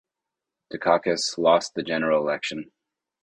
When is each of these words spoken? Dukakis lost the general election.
Dukakis 0.73 1.37
lost 1.37 1.75
the 1.75 1.83
general 1.83 2.19
election. 2.23 2.71